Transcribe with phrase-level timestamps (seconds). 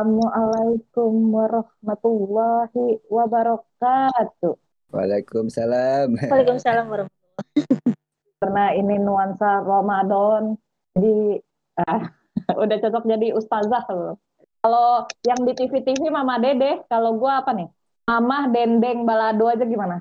[0.00, 4.56] Assalamualaikum warahmatullahi wabarakatuh.
[4.96, 6.16] Waalaikumsalam.
[6.16, 7.44] Waalaikumsalam warahmatullahi
[8.40, 10.56] Karena ini nuansa Ramadan,
[10.96, 11.44] jadi
[11.84, 12.08] ah,
[12.64, 14.16] udah cocok jadi ustazah loh.
[14.64, 17.68] Kalau yang di TV-TV Mama Dede, kalau gua apa nih?
[18.08, 20.00] Mama Dendeng Balado aja gimana?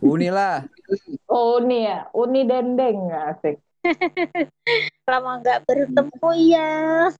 [0.00, 0.64] Unilah.
[1.28, 3.60] Oh, Uni ya, Uni Dendeng asik.
[5.04, 7.12] Lama nggak bertemu ya.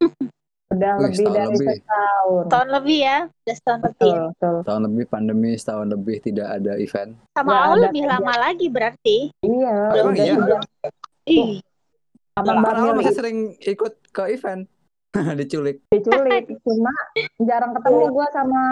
[0.74, 1.76] Udah Wih, lebih dari lebih.
[1.78, 2.44] setahun.
[2.50, 3.18] Tahun lebih ya.
[3.30, 3.94] Udah setahun lebih.
[3.94, 4.22] Betul, ya.
[4.34, 4.56] betul.
[4.66, 7.10] Tahun lebih pandemi, setahun lebih tidak ada event.
[7.38, 9.16] Sama awal ada lebih lama lagi berarti.
[9.46, 10.34] Iya, udah iya?
[11.24, 11.62] Ih,
[12.34, 14.66] Kan awal Bamil masih sering ikut ke event.
[15.38, 15.78] Diculik.
[15.94, 16.90] diculik, cuma
[17.38, 18.62] jarang ketemu gua sama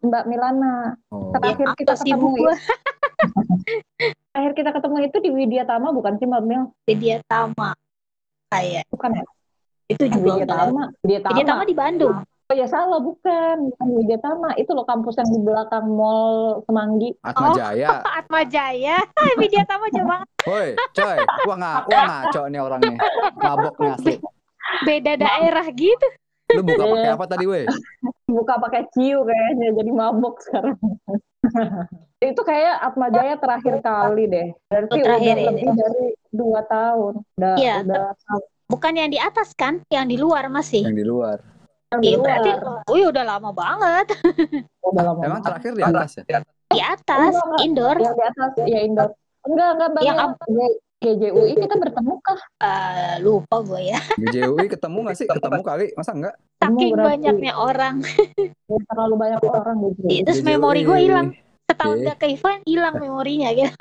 [0.00, 0.96] Mbak Milana.
[1.12, 1.28] Oh.
[1.36, 2.54] Terakhir ya, kita ketemu gua.
[4.32, 6.62] Terakhir kita ketemu itu di Widya Tama bukan sih Mbak Mil?
[6.88, 7.76] Widya Tama.
[8.48, 9.24] Kayak Bukan ya?
[9.90, 10.46] Itu juga.
[10.46, 10.84] Tama.
[11.02, 11.62] Widya Tama.
[11.66, 12.22] Di Bandung.
[12.50, 14.54] Oh ya salah bukan, bukan Widya Tama.
[14.58, 17.14] Itu loh kampus yang di belakang Mall Semanggi.
[17.22, 17.54] Atma Oh.
[17.54, 17.88] Jaya.
[18.18, 18.98] Atma Jaya.
[19.40, 20.28] Widya Tama jauh banget.
[20.46, 21.18] Woi, coy.
[21.46, 22.96] Wah, nga, wah ngaco nih orangnya.
[23.38, 24.14] Mabok nih asli.
[24.82, 26.06] Beda daerah gitu.
[26.50, 27.66] Lu buka pakai apa tadi, weh?
[28.30, 30.78] Buka pakai ciu kayaknya jadi mabok sekarang.
[32.22, 34.48] itu kayak Atma Jaya terakhir kali deh.
[34.70, 35.48] Berarti terakhir udah ini.
[35.50, 37.14] lebih dari dua tahun.
[37.38, 38.14] Udah, Iya, udah
[38.70, 40.86] Bukan yang di atas kan, yang di luar masih.
[40.86, 41.38] Yang di luar.
[41.90, 42.22] yang di Iya luar.
[42.22, 42.50] berarti,
[42.86, 44.06] wih udah lama banget
[44.86, 46.22] Udah lama Emang terakhir di atas ya?
[46.70, 47.60] di atas Enggak, enggak.
[47.60, 47.96] indoor.
[47.98, 49.10] yang di atas ya indoor
[49.42, 50.18] enggak enggak bang Yang
[51.00, 53.98] GJUI kita bertemu kah Eh, lupa gue ya.
[54.14, 55.26] BJUI ketemu nggak sih?
[55.26, 56.34] Ketemu kali, masa enggak?
[56.60, 57.94] Saking banyaknya orang.
[58.68, 60.50] Ya, terlalu banyak orang GJUI Iya, terus BJUI.
[60.54, 61.28] memori gue hilang.
[61.66, 62.06] Setahun Oke.
[62.06, 63.72] gak ke event hilang memorinya gitu.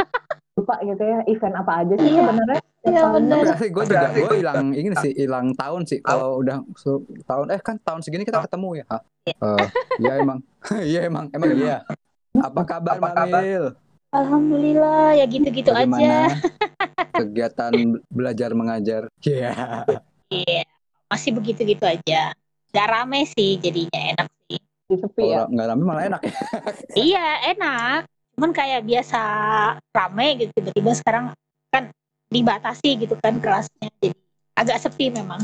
[0.55, 2.19] lupa gitu ya event apa aja sih Iya.
[2.19, 3.11] sebenarnya Iya,
[3.59, 5.99] asli gue juga gue hilang ini sih hilang tahun sih.
[5.99, 8.85] Kalau udah su- tahun eh kan tahun segini kita ketemu ya?
[9.27, 9.65] Eh,
[9.99, 10.39] iya emang.
[10.91, 11.83] Iya emang emang iya.
[12.39, 13.75] Apa kabar Mamil
[14.09, 15.85] Alhamdulillah ya gitu-gitu aja.
[15.85, 16.33] bagaimana
[17.19, 17.71] kegiatan
[18.09, 19.01] belajar mengajar.
[19.21, 19.53] Iya.
[20.31, 20.63] Iya,
[21.11, 22.33] masih begitu-gitu aja.
[22.69, 24.59] Gak rame sih jadinya enak sih.
[24.89, 25.45] sepi ya?
[25.45, 26.21] Nggak rame malah enak.
[26.25, 26.33] Ya
[26.95, 27.99] Iya enak.
[28.33, 29.21] Cuman kayak biasa
[29.93, 31.25] rame gitu tiba-tiba sekarang
[32.29, 34.13] dibatasi gitu kan kelasnya jadi
[34.53, 35.41] agak sepi memang.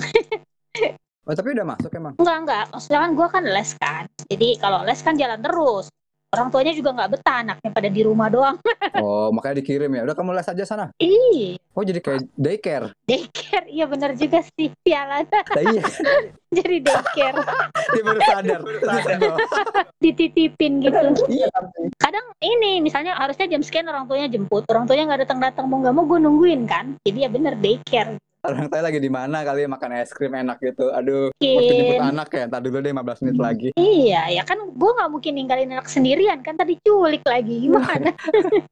[1.25, 2.65] oh tapi udah masuk emang Enggak enggak.
[2.69, 4.05] Maksudnya kan gue kan les kan.
[4.29, 5.89] Jadi kalau les kan jalan terus.
[6.35, 8.59] Orang tuanya juga nggak betah anaknya pada di rumah doang.
[9.03, 13.67] oh makanya dikirim ya udah kamu les aja sana Ih, oh jadi kayak daycare daycare.
[13.71, 14.69] Iya bener juga sih.
[14.83, 15.23] Nah,
[15.63, 15.83] iya
[16.55, 17.39] Jadi daycare.
[17.95, 18.61] dia baru sadar
[20.03, 20.99] Dititipin gitu.
[21.31, 21.49] Iya.
[21.97, 25.79] kadang ini misalnya harusnya jam sekian orang tuanya jemput orang tuanya nggak datang datang mau
[25.81, 29.65] nggak mau gue nungguin kan jadi ya bener daycare orang saya lagi di mana kali
[29.65, 30.93] ya makan es krim enak gitu?
[30.93, 33.69] Aduh waktu jemput mungkin anak ya ntar dulu deh 15 menit lagi.
[33.75, 38.11] Iya ya kan gue nggak mungkin ninggalin anak sendirian kan tadi culik lagi gimana?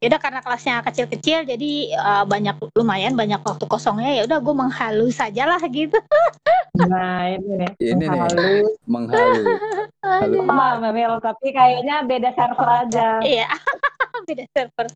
[0.03, 4.55] Ya udah karena kelasnya kecil-kecil jadi eh, banyak lumayan banyak waktu kosongnya ya udah gue
[4.55, 5.95] menghalu saja lah gitu.
[6.73, 8.73] Nah ini nih ini nih Halus.
[8.89, 9.45] menghalu
[10.01, 10.41] Halu.
[10.49, 13.21] sama Memel tapi kayaknya beda server aja.
[13.21, 13.45] Iya
[14.25, 14.87] beda server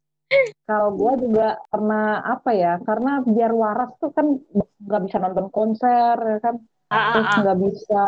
[0.67, 4.35] kalau gua juga pernah apa ya karena biar waras tuh kan
[4.83, 6.55] nggak bisa nonton konser ya kan?
[6.87, 7.39] Ah, terus ah, ah.
[7.43, 8.03] nggak bisa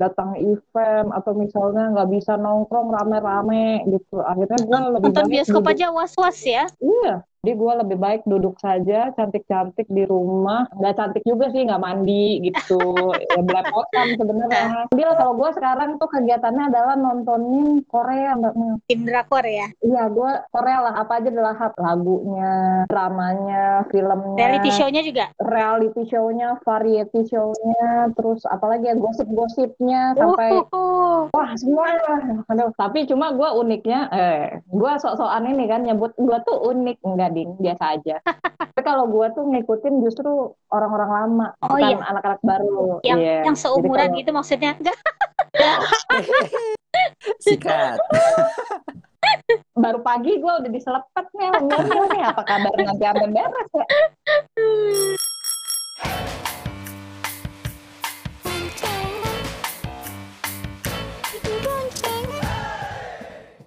[0.00, 4.24] datang event atau misalnya nggak bisa nongkrong rame-rame gitu.
[4.24, 6.64] Akhirnya gue lebih nonton bioskop aja was was ya.
[6.80, 10.70] Iya jadi gue lebih baik duduk saja cantik-cantik di rumah.
[10.78, 12.78] Nggak cantik juga sih nggak mandi gitu.
[13.32, 14.86] Ya belepotan sebenarnya.
[14.92, 18.76] Bil kalau gue sekarang tuh kegiatannya adalah nontonin Korea mbak Mel.
[18.84, 20.94] tim drakor ya iya gue Korea lah.
[21.02, 22.52] Apa aja adalah lagunya
[22.86, 24.38] dramanya filmnya.
[24.38, 25.24] Reality show-nya juga?
[25.42, 31.90] Reality show-nya, variety show-nya, terus apalagi ya gosip-gosipnya sampai Oh, wah semua.
[31.90, 32.20] Lah.
[32.52, 37.02] Aduh, tapi cuma gue uniknya, eh, gue sok-sokan ini kan nyebut gue tuh unik.
[37.02, 38.16] Enggak ding, biasa aja.
[38.22, 40.30] tapi kalau gue tuh ngikutin justru
[40.68, 42.04] orang-orang lama, Oh, bukan iya.
[42.04, 43.00] anak-anak baru.
[43.02, 43.38] yang Iya.
[43.44, 44.96] yang seumuran Jadi gitu maksudnya enggak
[47.44, 47.98] sikat
[49.72, 51.48] baru pagi gue udah diselepet nih,
[52.10, 53.86] nih apa kabar nanti sampai beres ya?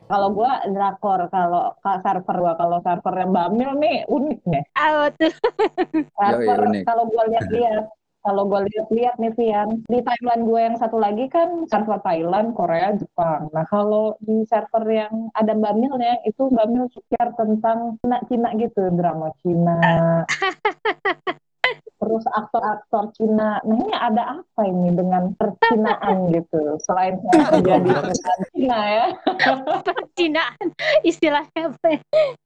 [0.06, 4.64] Kalau gue drakor, kalau server gue, kalau server yang Bamil nih unik nih.
[4.78, 5.34] Ah, tuh.
[6.22, 6.84] Server unik.
[6.86, 7.86] kalau gue lihat-lihat,
[8.26, 12.94] kalau gue lihat-lihat nih Vian, di timeline gue yang satu lagi kan server Thailand, Korea,
[12.94, 13.50] Jepang.
[13.50, 19.78] Nah kalau di server yang ada Bamilnya itu Bamil share tentang Cina-Cina gitu, drama Cina.
[22.06, 23.58] terus aktor-aktor Cina.
[23.66, 26.78] Nah ini ada apa ini dengan percinaan gitu?
[26.86, 29.08] Selain saya menjadi perusahaan Cina ya.
[29.82, 30.66] Percinaan
[31.02, 32.00] istilahnya apa ya?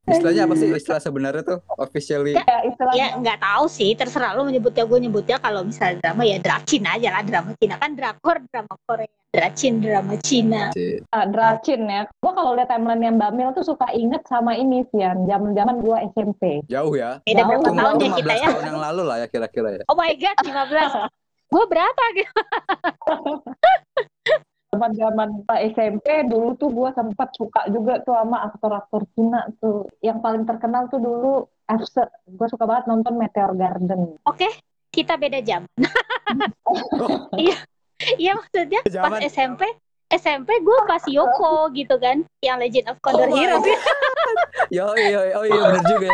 [0.08, 2.40] Istilahnya apa sih istilah sebenarnya tuh officially?
[2.40, 6.40] Ya istilahnya Ya nggak tahu sih, terserah lu menyebutnya gue nyebutnya kalau misalnya drama ya
[6.40, 10.74] dracin aja lah drama Cina kan drakor drama Korea, dracin drama Cina.
[11.14, 12.10] Ah, Dracin ya.
[12.22, 15.76] Gua kalau lihat timeline yang Mbak Mil tuh suka inget sama ini sih yang zaman-zaman
[15.86, 16.66] gua SMP.
[16.66, 17.22] Jauh ya.
[17.24, 17.62] Beda Jauh.
[17.62, 18.50] berapa tahun ya kita 15 ya?
[18.50, 19.84] tahun yang lalu lah ya kira-kira ya.
[19.86, 21.14] Oh my god, 15.
[21.54, 22.40] gue berapa gitu?
[24.70, 25.30] Zaman-zaman
[25.74, 29.90] SMP dulu tuh gua sempat suka juga tuh sama aktor-aktor Cina tuh.
[30.02, 31.34] Yang paling terkenal tuh dulu
[31.70, 32.06] Efse.
[32.34, 34.18] Gua suka banget nonton Meteor Garden.
[34.26, 34.50] Oke,
[34.90, 35.70] kita beda jam.
[37.34, 37.58] Iya,
[38.18, 39.62] iya maksudnya pas Zaman- SMP,
[40.10, 43.62] SMP gue pas Yoko gitu kan, yang Legend of Condor Oh my Heroes.
[44.70, 46.10] Yo, yo, oh iya benar juga.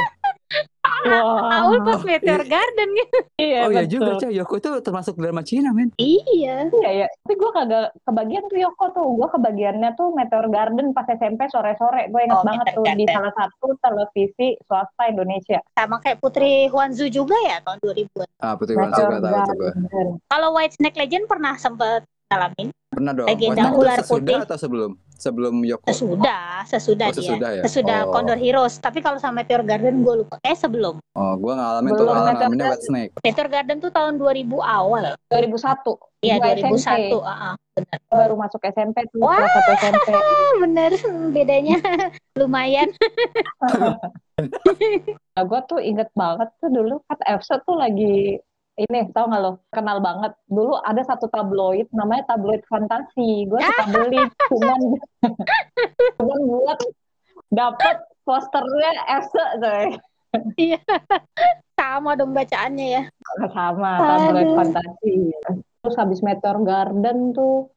[1.03, 1.19] Ya.
[1.19, 1.61] Wah.
[1.61, 3.17] Aul pas Meteor Garden gitu.
[3.35, 3.91] Iya, Oh iya betul.
[3.91, 4.29] juga, Cah.
[4.29, 5.89] Yoko itu termasuk drama Cina, men.
[5.95, 6.67] Iya.
[6.67, 9.07] Iya ya, tapi gue kagak kebagian tuh Yoko tuh.
[9.13, 12.07] Gue kebagiannya tuh Meteor Garden pas SMP sore-sore.
[12.07, 13.13] Gue inget Oh, banget Meteor tuh di Garden.
[13.13, 15.59] salah satu televisi swasta Indonesia.
[15.71, 18.29] Sama kayak Putri Huanzu juga ya tahun 2000-an.
[18.37, 19.71] Ah, Putri Meteor gak tahu tuh.
[20.25, 22.67] Kalau White Snake Legend pernah sempet ngalamin?
[22.87, 23.27] Pernah dong.
[23.27, 24.37] Legenda ular putih.
[24.39, 24.91] atau sebelum?
[25.15, 25.87] Sebelum Yoko.
[25.87, 27.19] Sesudah, sesudah Oh, dia.
[27.19, 27.61] sesudah ya?
[27.63, 28.11] Sesudah Oh.
[28.11, 28.77] Condor Heroes.
[28.77, 30.35] Tapi kalau sama Meteor Garden gue lupa.
[30.41, 30.99] Eh sebelum.
[31.11, 32.75] Oh, gua ngalamin tuh Belum Meteor ngalaminnya Garden.
[32.75, 33.11] White Snake.
[33.17, 35.03] Meteor Garden tuh tahun 2000 awal.
[35.27, 35.95] 2001.
[36.19, 36.75] Iya Gua 2001.
[36.75, 37.13] SMP.
[37.21, 37.97] ah, ah, benar.
[38.05, 39.39] Baru masuk SMP tuh, Wah.
[39.73, 40.07] SMP.
[40.63, 40.91] Bener
[41.31, 41.77] bedanya
[42.39, 42.89] lumayan.
[45.31, 48.35] Nah, gue tuh inget banget tuh dulu kan Efse tuh lagi
[48.77, 53.83] ini tau gak lo kenal banget dulu ada satu tabloid namanya tabloid fantasi gue suka
[53.87, 54.19] beli
[54.51, 54.79] cuman
[56.17, 56.79] cuman buat
[57.49, 59.87] dapet posternya Efse coy
[60.59, 60.83] Iya.
[61.73, 63.03] Sama dong bacaannya ya.
[63.47, 64.57] sama tabloid Aduh.
[64.57, 65.15] fantasi
[65.79, 67.71] terus habis Meteor Garden tuh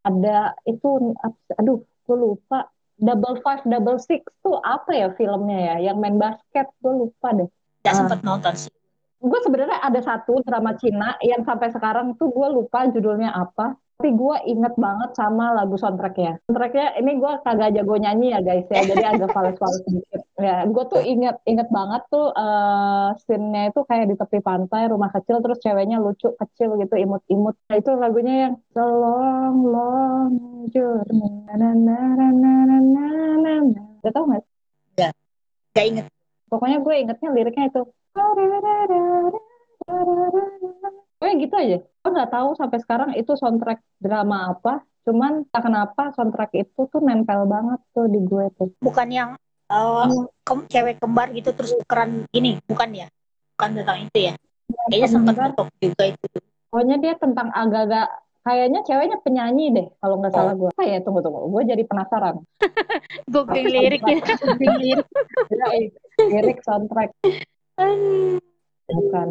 [0.00, 1.12] ada itu
[1.52, 2.64] aduh gue lupa
[2.96, 7.50] Double Five Double Six tuh apa ya filmnya ya yang main basket gue lupa deh
[7.78, 7.98] Gak Ah.
[8.00, 8.72] sempet nonton sih
[9.18, 14.14] gue sebenarnya ada satu drama Cina yang sampai sekarang tuh gue lupa judulnya apa tapi
[14.14, 16.38] gue inget banget sama lagu soundtracknya.
[16.46, 20.22] Soundtracknya ini gue kagak jago nyanyi ya guys ya, jadi agak fals-fals sedikit.
[20.38, 25.10] Ya, gue tuh inget inget banget tuh uh, scene-nya itu kayak di tepi pantai, rumah
[25.10, 27.58] kecil, terus ceweknya lucu kecil gitu, imut-imut.
[27.66, 30.30] Nah, itu lagunya yang long long
[30.70, 31.98] journey, na.
[33.98, 34.44] Gak tau nggak?
[34.94, 35.10] Ya,
[35.74, 36.06] gak inget.
[36.46, 37.82] Pokoknya gue ingetnya liriknya itu
[41.18, 41.78] Gue gitu aja.
[41.82, 44.84] Gue nggak tahu sampai sekarang itu soundtrack drama apa.
[45.02, 48.68] Cuman tak kenapa soundtrack itu tuh nempel banget tuh di gue tuh.
[48.78, 49.30] Bukan yang
[49.68, 50.06] eh,
[50.46, 52.60] kem- cewek kembar gitu terus tukeran gini.
[52.68, 53.06] Bukan ya?
[53.56, 54.34] Bukan tentang itu ya?
[54.88, 56.26] Kayaknya sempat ngetok juga itu.
[56.68, 58.06] Pokoknya dia tentang agak-agak
[58.44, 60.70] kayaknya ceweknya penyanyi deh kalau nggak salah gue.
[60.76, 62.44] Ah ya tunggu tunggu, gue jadi penasaran.
[63.32, 64.20] Googling liriknya.
[64.20, 65.08] Googling lirik,
[65.48, 65.96] Lirik-
[66.28, 67.10] lirik soundtrack
[68.88, 69.28] bukan.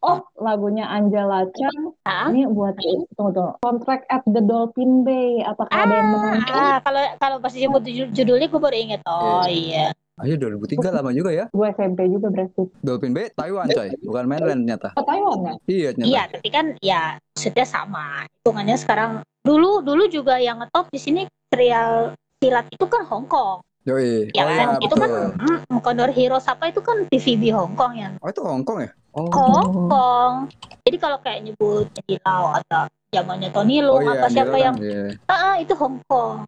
[0.00, 5.44] Oh lagunya Angela Chan Ah, ini buat tunggu tunggu soundtrack at the Dolphin Bay.
[5.44, 6.56] Apakah ada yang menonton?
[6.56, 9.00] ah, kalau kalau pas disebut judul- judulnya gue baru inget.
[9.04, 9.92] Oh iya.
[10.16, 11.44] Ayo 2003 lama juga ya.
[11.48, 12.64] Gue SMP juga berarti.
[12.80, 14.88] Dolphin Bay Taiwan coy, bukan mainland ternyata.
[14.96, 15.54] Oh, Taiwan ya?
[15.68, 16.08] Iya ternyata.
[16.08, 17.00] Iya, tapi kan ya
[17.36, 18.06] maksudnya sama.
[18.24, 19.10] Hitungannya sekarang
[19.44, 23.60] dulu dulu juga yang ngetop di sini serial silat itu kan Hong Kong.
[23.88, 24.28] Yoi.
[24.36, 24.66] Ya oh kan?
[24.68, 25.28] iya itu kan betul.
[25.72, 28.90] mm, Condor Heroes apa itu kan TVB Hong Kong yang Oh itu Hong Kong ya?
[29.16, 29.26] Oh.
[29.32, 30.32] Hong Kong.
[30.84, 31.88] Jadi kalau kayak nyebut
[32.22, 35.04] Lau atau zamannya Tony Oh Leung iya, apa siapa yang kan, iya.
[35.26, 36.44] ah, ah, itu Hong Kong.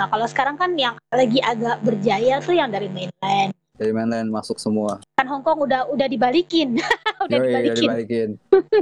[0.00, 3.52] Nah kalau sekarang kan yang lagi agak berjaya tuh yang dari mainland.
[3.80, 5.00] Dari mainland masuk semua.
[5.16, 6.76] Kan Hong Kong udah udah dibalikin,
[7.24, 7.80] udah Yoi, udah dibalikin.
[7.80, 8.28] dibalikin.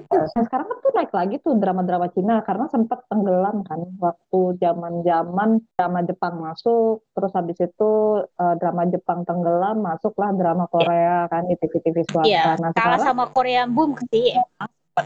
[0.09, 5.63] Nah, sekarang kan tuh naik lagi tuh drama-drama Cina karena sempat tenggelam kan waktu zaman-zaman
[5.79, 7.93] drama Jepang masuk, terus habis itu
[8.27, 12.27] eh, drama Jepang tenggelam, masuklah drama Korea kan di TV-TV swasta.
[12.27, 14.35] Iya, Nah kalah sekarang sama Korean Boom sih.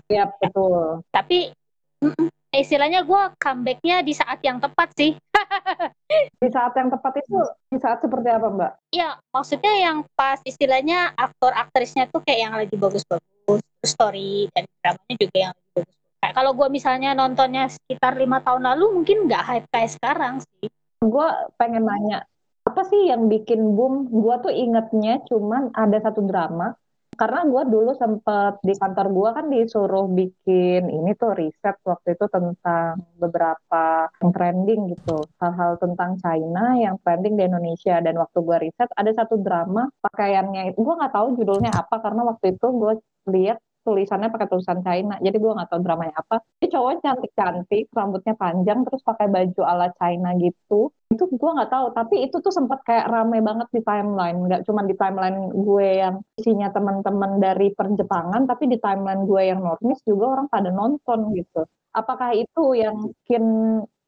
[0.09, 1.05] ya betul.
[1.13, 1.53] Tapi
[2.01, 5.17] mm, istilahnya gue comebacknya di saat yang tepat sih.
[6.43, 7.39] Di saat yang tepat itu
[7.73, 8.73] di saat seperti apa Mbak?
[8.95, 15.17] Ya, maksudnya yang pas istilahnya aktor aktrisnya tuh kayak yang lagi bagus-bagus, story dan dramanya
[15.19, 15.89] juga yang bagus.
[16.21, 20.69] Kayak kalau gue misalnya nontonnya sekitar lima tahun lalu mungkin nggak hype kayak sekarang sih.
[21.03, 21.29] Gue
[21.59, 22.29] pengen nanya
[22.69, 24.07] apa sih yang bikin boom?
[24.13, 26.77] Gue tuh ingetnya cuman ada satu drama
[27.13, 32.27] karena gue dulu sempet di kantor gue kan disuruh bikin ini tuh riset waktu itu
[32.33, 35.21] tentang beberapa trending gitu.
[35.39, 38.01] Hal-hal tentang China yang trending di Indonesia.
[38.01, 42.23] Dan waktu gue riset ada satu drama pakaiannya itu gue nggak tahu judulnya apa karena
[42.27, 42.93] waktu itu gue
[43.29, 45.15] lihat tulisannya pakai tulisan China.
[45.19, 46.41] Jadi gue nggak tahu dramanya apa.
[46.63, 51.71] Dia cowoknya cantik cantik rambutnya panjang terus pakai baju ala China gitu itu gue nggak
[51.71, 55.89] tahu tapi itu tuh sempat kayak rame banget di timeline nggak cuma di timeline gue
[56.01, 61.37] yang isinya teman-teman dari perjepangan tapi di timeline gue yang normis juga orang pada nonton
[61.37, 63.45] gitu apakah itu yang bikin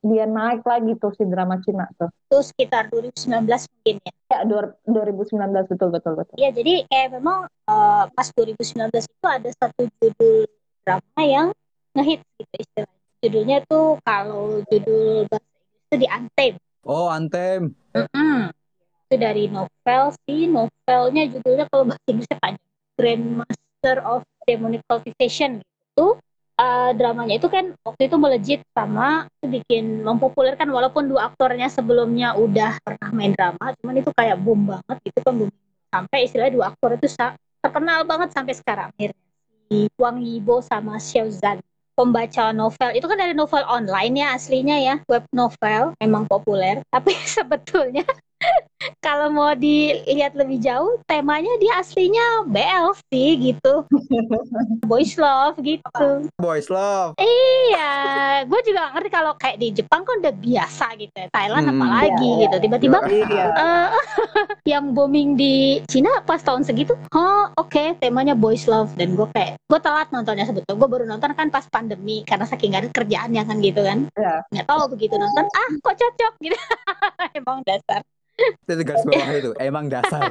[0.04, 2.12] dia naik lagi tuh si drama Cina tuh.
[2.28, 4.12] Itu sekitar 2019 mungkin ya.
[4.28, 6.36] Ya, 2019 betul betul betul.
[6.36, 10.44] Ya, jadi kayak memang uh, pas 2019 itu ada satu judul
[10.84, 11.48] drama yang
[11.96, 13.00] ngehit gitu istilahnya.
[13.24, 16.54] Judulnya tuh kalau judul bahasa Inggris itu di Anthem.
[16.84, 17.72] Oh, Anthem.
[17.96, 18.38] Mm -hmm.
[19.08, 22.70] Itu dari novel sih, novelnya judulnya kalau bahasa Inggrisnya panjang.
[22.94, 26.16] Grandmaster of Demonic Cultivation gitu
[26.58, 32.78] uh, dramanya itu kan waktu itu melejit sama bikin mempopulerkan walaupun dua aktornya sebelumnya udah
[32.82, 35.50] pernah main drama cuman itu kayak boom banget gitu kan boom
[35.90, 37.06] sampai istilah dua aktor itu
[37.62, 39.22] terkenal banget sampai sekarang akhirnya
[39.98, 41.58] Wang Yibo sama Xiao Zhan
[41.94, 42.90] pembaca novel.
[42.94, 44.94] Itu kan dari novel online ya aslinya ya.
[45.06, 46.82] Web novel memang populer.
[46.90, 48.04] Tapi sebetulnya
[49.00, 53.84] kalau mau dilihat lebih jauh temanya dia aslinya BL sih gitu.
[54.88, 56.28] Boys love gitu.
[56.40, 57.16] Boys love.
[57.20, 57.92] Iya
[58.44, 61.28] gue juga ngerti kalau kayak di Jepang kan udah biasa gitu ya.
[61.32, 62.56] Thailand hmm, apalagi iya, gitu.
[62.64, 63.46] Tiba-tiba iya.
[63.54, 63.88] uh,
[64.72, 68.92] yang booming di Cina pas tahun segitu oh oke okay, temanya boys love.
[68.96, 70.78] Dan gue kayak gue telat nontonnya sebetulnya.
[70.78, 73.98] Gue baru nonton kan pas pandemi karena saking gak ada kerjaannya kan gitu kan.
[74.18, 74.40] Yeah.
[74.52, 76.32] nggak tahu begitu nonton ah kok cocok?
[76.44, 76.60] Gitu.
[77.32, 78.04] Emang dasar
[78.40, 80.30] itu garis bawah itu emang dasar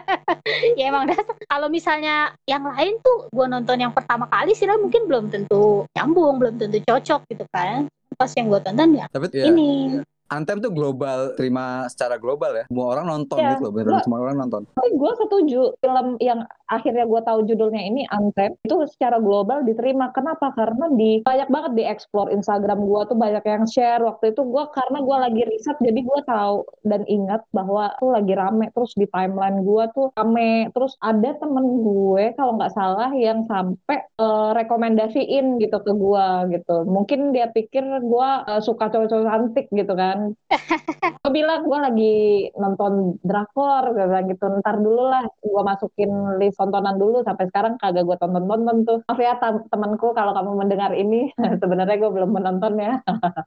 [0.78, 5.10] ya emang dasar kalau misalnya yang lain tuh gue nonton yang pertama kali sih mungkin
[5.10, 9.50] belum tentu nyambung belum tentu cocok gitu kan pas yang gue tonton ya Tapi, ya.
[9.50, 9.98] ini
[10.32, 12.64] Anthem tuh global, terima secara global ya.
[12.66, 14.64] Semua orang nonton ya, gitu loh, semua orang nonton.
[14.72, 16.40] Tapi gue setuju film yang
[16.72, 20.10] akhirnya gue tahu judulnya ini Anthem itu secara global diterima.
[20.16, 20.50] Kenapa?
[20.56, 24.64] Karena di banyak banget di explore Instagram gue tuh banyak yang share waktu itu gue
[24.72, 26.56] karena gue lagi riset jadi gue tahu
[26.88, 31.84] dan ingat bahwa tuh lagi rame terus di timeline gue tuh rame terus ada temen
[31.84, 36.76] gue kalau nggak salah yang sampai uh, rekomendasiin gitu ke gue gitu.
[36.88, 40.32] Mungkin dia pikir gue uh, suka cowok-cowok cantik gitu kan
[41.22, 42.16] gue bilang gue lagi
[42.54, 43.92] nonton drakor
[44.30, 47.20] gitu ntar dulu lah gue masukin list tontonan dulu.
[47.26, 48.98] Sampai sekarang kagak gue tonton tonton tuh.
[49.10, 49.36] Maaf ya
[49.68, 51.30] temanku kalau kamu mendengar ini.
[51.62, 53.02] Sebenarnya gue belum menonton ya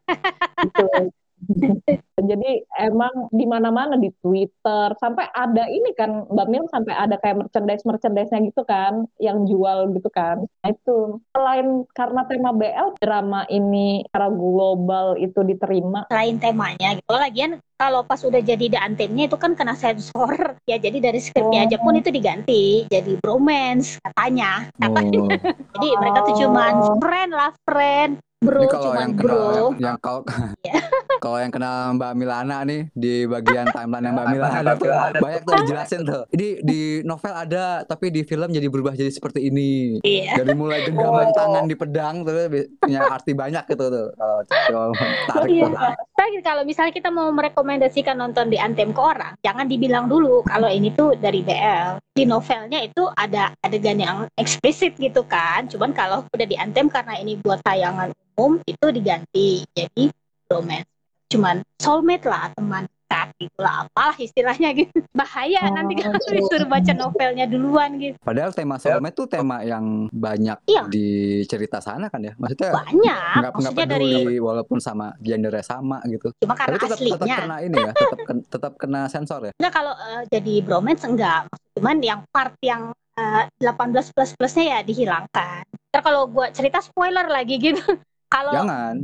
[0.65, 1.11] gitu.
[2.29, 4.87] Jadi emang di mana-mana di Twitter.
[4.97, 9.93] Sampai ada ini kan Mbak Mil sampai ada kayak merchandise merchandise-nya gitu kan yang jual
[9.93, 10.43] gitu kan.
[10.65, 11.21] Nah itu.
[11.31, 16.09] Selain karena tema BL drama ini secara global itu diterima.
[16.09, 20.81] Selain temanya gitu lagian kalau pas udah jadi The Antennya itu kan kena sensor ya
[20.81, 21.65] jadi dari skripnya oh.
[21.69, 25.29] aja pun itu diganti jadi bromance katanya oh.
[25.77, 29.25] jadi mereka tuh cuman friend lah friend bro kalau yang bro.
[29.25, 30.21] kenal yang, yang kalau
[30.61, 30.81] iya.
[31.23, 35.53] kalau yang kenal Mbak Milana nih di bagian timeline yang Mbak Milana tuh banyak tuh
[35.65, 40.37] dijelasin tuh ini di novel ada tapi di film jadi berubah jadi seperti ini iya.
[40.37, 41.35] dari mulai genggaman oh.
[41.35, 42.45] tangan di pedang tuh
[42.77, 44.39] punya arti banyak gitu tuh kalau,
[44.69, 44.87] kalau
[45.33, 45.65] tarik iya.
[45.65, 46.41] tuh.
[46.45, 50.93] kalau misalnya kita mau merekomendasikan nonton di Antem ke orang jangan dibilang dulu kalau ini
[50.93, 55.69] tuh dari BL di novelnya itu ada adegan yang eksplisit gitu kan.
[55.69, 60.09] Cuman kalau udah di Antem karena ini buat tayangan umum itu diganti jadi
[60.49, 60.89] romance.
[61.29, 64.99] Cuman soulmate lah teman dekat itulah apalah istilahnya gitu.
[65.15, 66.35] Bahaya oh, nanti kalau gitu.
[66.43, 68.19] disuruh baca novelnya duluan gitu.
[68.19, 70.83] Padahal tema soulmate tuh tema yang banyak iya.
[70.91, 72.35] di cerita sana kan ya?
[72.35, 73.39] Maksudnya banyak.
[73.47, 74.37] nggak peduli dari...
[74.43, 76.35] walaupun sama gendernya sama gitu.
[76.43, 77.15] Cuma karena Tapi tetap, aslinya.
[77.15, 78.19] tetap kena ini ya tetap
[78.51, 79.53] tetap kena sensor ya?
[79.55, 81.47] Nah kalau uh, jadi bromance enggak.
[81.79, 85.63] Cuman yang part yang uh, eh, 18 plus plusnya ya dihilangkan.
[85.95, 87.81] Ntar kalau gue cerita spoiler lagi gitu,
[88.27, 88.95] kalau jangan.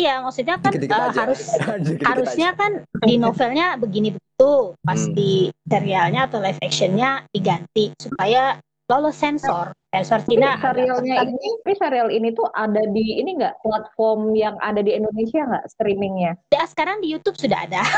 [0.00, 1.40] iya maksudnya kan dikit -dikit uh, harus
[1.86, 2.60] dikit harusnya aja.
[2.60, 2.72] kan
[3.04, 5.14] di novelnya begini begitu pas hmm.
[5.14, 8.58] di serialnya atau live actionnya diganti supaya
[8.90, 9.72] lolos sensor.
[9.88, 14.82] Sensor Cina serialnya ini tapi serial ini tuh ada di ini enggak platform yang ada
[14.82, 16.36] di Indonesia nggak streamingnya?
[16.52, 17.82] Ya sekarang di YouTube sudah ada.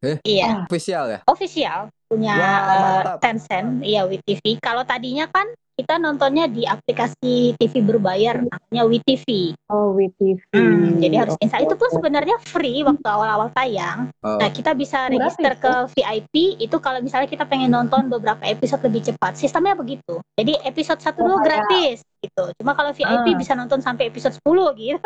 [0.00, 0.64] Eh, iya.
[0.64, 1.20] official ya?
[1.28, 1.92] Official.
[2.08, 5.44] Punya wow, Tencent iya WTV kalau tadinya kan
[5.80, 9.56] kita nontonnya di aplikasi TV berbayar namanya WeTV.
[9.72, 10.52] Oh, WeTV.
[10.52, 11.64] Hmm, jadi harus install.
[11.64, 14.12] Itu pun sebenarnya free waktu awal-awal tayang.
[14.20, 14.36] Oh.
[14.36, 19.08] Nah, kita bisa register ke VIP itu kalau misalnya kita pengen nonton beberapa episode lebih
[19.08, 19.40] cepat.
[19.40, 20.20] Sistemnya begitu.
[20.36, 22.52] Jadi episode satu dulu oh, gratis gitu.
[22.60, 23.36] Cuma kalau VIP uh.
[23.40, 25.00] bisa nonton sampai episode 10 gitu.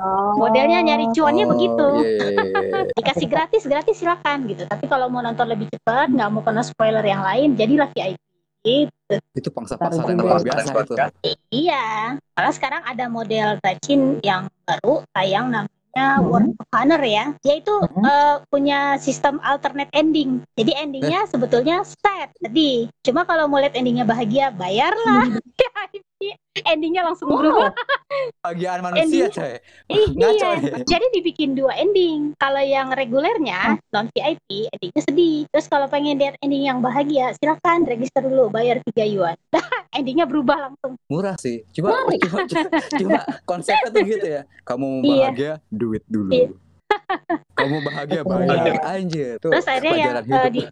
[0.00, 0.32] oh.
[0.40, 1.88] Modelnya nyari cuannya oh, begitu.
[2.00, 2.84] Yeah, yeah, yeah.
[2.96, 4.64] Dikasih gratis, gratis silakan gitu.
[4.64, 8.16] Tapi kalau mau nonton lebih cepat, nggak mau kena spoiler yang lain, jadilah VIP
[8.62, 9.14] gitu.
[9.34, 10.94] Itu pangsa pasar yang luar biasa itu.
[11.50, 16.22] Iya, karena sekarang ada model racin yang baru tayang namanya Hmm.
[16.30, 17.34] World of Honor ya.
[17.42, 18.06] Dia itu Hmm.
[18.06, 20.46] eh, punya sistem alternate ending.
[20.54, 22.86] Jadi endingnya sebetulnya sad, sedih.
[23.02, 25.26] Cuma kalau mau lihat endingnya bahagia, bayarlah.
[26.62, 27.72] endingnya langsung berubah.
[28.42, 29.54] Bagian manusia, Ending- coy.
[29.88, 30.76] Ih, Ngaco iya.
[30.82, 32.34] Jadi dibikin dua ending.
[32.36, 35.36] Kalau yang regulernya non VIP, endingnya sedih.
[35.48, 39.36] Terus kalau pengen lihat ending yang bahagia, silakan register dulu, bayar 3 yuan.
[39.96, 40.98] endingnya berubah langsung.
[41.06, 41.64] Murah sih.
[41.72, 42.20] Coba, Menarik.
[42.22, 44.42] coba, coba, coba konsepnya tuh gitu ya.
[44.62, 45.16] Kamu mau Iya.
[45.24, 46.30] bahagia, duit dulu.
[46.30, 46.48] Iya.
[47.54, 48.74] Kamu bahagia, bayar.
[48.84, 49.32] Anjir.
[49.38, 50.52] Tuh, Terus akhirnya yang pelajaran hidup.
[50.52, 50.62] di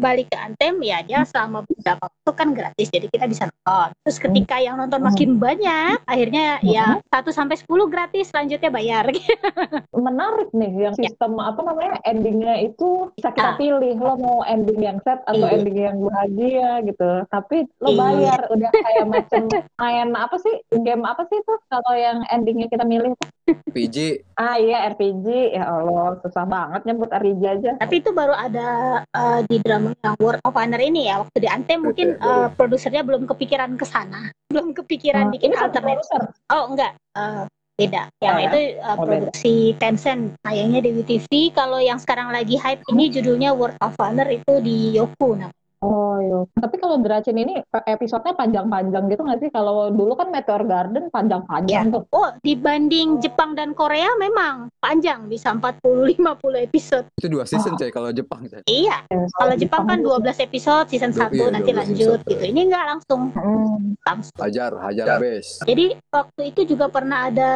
[0.00, 3.88] balik ke Anthem ya dia selama beberapa waktu kan gratis jadi kita bisa nonton.
[4.02, 9.04] Terus ketika yang nonton makin banyak, akhirnya ya 1 sampai 10 gratis, selanjutnya bayar.
[9.94, 13.58] menarik nih yang sistem apa namanya endingnya itu bisa kita Ah.
[13.58, 15.60] pilih lo mau ending yang sad atau Iya.
[15.60, 17.98] ending yang bahagia gitu tapi lo Iya.
[17.98, 19.42] bayar udah kayak macam
[19.76, 23.12] main apa sih game apa sih itu kalau yang endingnya kita milih
[23.46, 23.96] PJ,
[24.38, 28.68] ah iya RPG ya Allah susah banget nyebut RPG aja Tapi itu baru ada
[29.04, 31.22] eh, di drama yang World of Honor ini ya.
[31.22, 34.30] Waktu di Anthem mungkin eh, produsernya belum kepikiran ke sana.
[34.50, 36.22] Belum kepikiran Ah, bikin produser.
[36.50, 37.44] Oh enggak, Eh,
[37.78, 38.10] beda.
[38.18, 38.46] Yang Oh, ya?
[38.50, 39.02] itu eh, Oh, beda.
[39.06, 41.30] produksi Tencent, tayangnya di WTV.
[41.54, 45.38] Kalau yang sekarang lagi hype ini judulnya World of Honor itu di Yoku.
[45.38, 50.28] Nah, oh iya tapi kalau Dracin ini episodenya panjang-panjang gitu nggak sih kalau dulu kan
[50.28, 56.16] Meteor Garden panjang-panjang tuh oh dibanding Jepang dan Korea memang panjang, bisa 40-50
[56.62, 57.06] episode.
[57.14, 57.92] itu dua season, coy.
[57.92, 58.64] Kalau Jepang, coy.
[58.64, 62.22] Iya, kalau Jepang kan 12 episode, season Dua- 1 iya, nanti 12 lanjut episode.
[62.26, 62.42] gitu.
[62.48, 63.94] Ini enggak langsung Hmm.
[64.00, 64.36] langsung.
[64.40, 65.60] Hajar, hajar base.
[65.62, 67.52] Jadi waktu itu juga pernah ada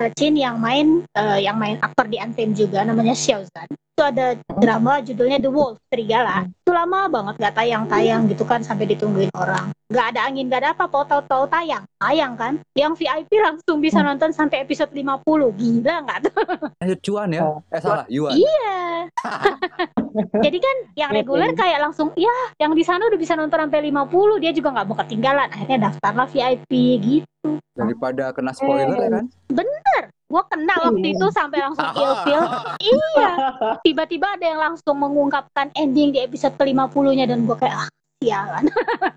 [0.00, 3.68] Racin yang main eh, yang main aktor di Anthem juga namanya Xiaozan.
[3.68, 6.48] Itu ada drama judulnya The Wolf Serigala.
[6.48, 9.76] Itu lama banget nggak tayang-tayang gitu kan sampai ditungguin orang.
[9.92, 11.84] Nggak ada angin, nggak ada apa, tahu-tahu tayang.
[12.00, 12.56] Tayang kan.
[12.72, 15.20] Yang VIP langsung bisa nonton sampai episode 50.
[15.60, 16.48] Gila nggak tuh?
[16.80, 17.44] Ayo cuan ya.
[17.44, 17.60] Oh.
[17.68, 18.40] Eh salah, Yuan.
[18.40, 18.80] Iya.
[20.44, 24.42] Jadi kan yang reguler kayak langsung ya yang di sana udah bisa nonton sampai 50
[24.42, 25.48] dia juga nggak mau ketinggalan.
[25.50, 27.58] Akhirnya daftarlah VIP gitu.
[27.74, 29.24] Daripada kena spoiler ya kan.
[30.30, 31.14] Gue kena waktu Iya.
[31.18, 32.42] itu sampai langsung ilfil.
[32.78, 33.30] iya.
[33.82, 37.88] Tiba-tiba ada yang langsung mengungkapkan ending di episode ke-50-nya dan gue kayak ah
[38.22, 38.64] sialan.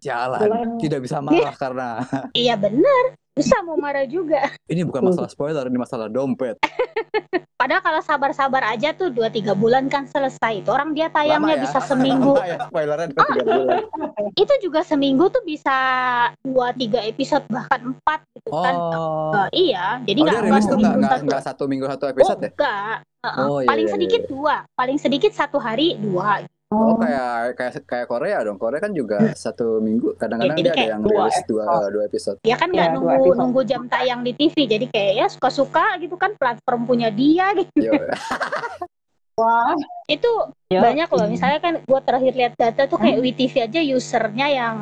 [0.02, 0.40] Jalan.
[0.42, 0.68] Jalan.
[0.82, 1.88] Tidak bisa marah karena
[2.34, 3.14] iya bener.
[3.34, 4.46] Bisa mau marah juga.
[4.70, 6.54] ini bukan masalah spoiler, ini masalah dompet.
[7.64, 10.62] Padahal kalau sabar-sabar aja tuh 2-3 bulan kan selesai.
[10.62, 11.64] Itu orang dia tayangnya Lama ya.
[11.64, 12.34] bisa seminggu.
[12.36, 13.82] Lama ya, spoilernya bulan.
[14.44, 15.76] Itu juga seminggu tuh bisa
[16.44, 18.74] 2-3 episode bahkan 4 gitu kan.
[18.76, 19.32] Oh.
[19.48, 21.26] Eh, iya, jadi Oh, nggak seminggu nggak satu.
[21.26, 22.50] nggak satu minggu satu Oh episode ya?
[22.52, 22.98] enggak.
[23.24, 23.46] Heeh.
[23.48, 24.30] Oh, iya, paling iya, sedikit iya.
[24.30, 26.44] dua, paling sedikit satu hari dua.
[26.74, 28.58] Oh kayak kayak kayak Korea dong.
[28.58, 30.18] Korea kan juga satu minggu.
[30.18, 31.92] Kadang-kadang Ya, dia ada kayak yang dua rilis dua episode.
[31.94, 32.38] dua episode.
[32.42, 33.40] Ya kan nggak dua nunggu episode.
[33.40, 37.78] nunggu jam tayang di TV, jadi kayak ya suka-suka gitu kan platform punya dia gitu.
[37.80, 37.94] Yo,
[39.34, 39.74] Wah,
[40.06, 40.30] Itu
[40.70, 40.78] ya.
[40.78, 41.26] banyak loh.
[41.26, 44.76] Misalnya kan gua terakhir lihat data tuh kayak WTV aja usernya yang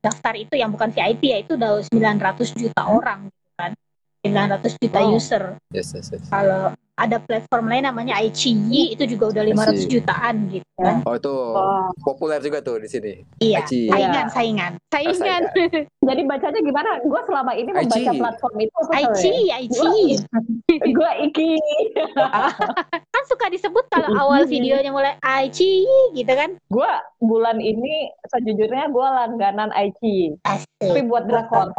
[0.00, 3.70] daftar itu yang bukan VIP ya itu udah 900 juta orang gitu kan.
[4.30, 5.14] 900 juta Wow.
[5.14, 5.42] user.
[5.70, 6.22] yes yes yes.
[6.26, 9.86] Kalau ada platform lain namanya iQIYI itu juga udah 500 Iqiyyi.
[9.94, 10.98] jutaan gitu kan.
[11.06, 11.86] Oh itu Wah.
[12.02, 13.12] populer juga tuh di sini.
[13.38, 13.90] Iya, iQIYI.
[13.94, 15.42] saingan, saingan, saingan.
[16.10, 16.90] Jadi bacanya gimana?
[17.00, 18.18] Gue selama ini membaca Aichi.
[18.18, 18.74] platform itu.
[18.74, 18.98] apa ya?
[19.04, 20.14] iQIYI, iQIYI.
[20.90, 21.52] Gue Iki.
[23.08, 26.50] Kan suka disebut kalau awal videonya mulai iQIYI gitu kan.
[26.66, 30.34] Gue bulan ini sejujurnya gue langganan Aichi.
[30.42, 30.66] Asik.
[30.82, 31.70] Tapi buat drakor.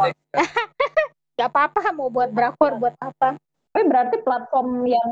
[1.40, 3.40] Gak apa-apa mau buat drakor buat apa.
[3.70, 5.10] Tapi berarti platform yang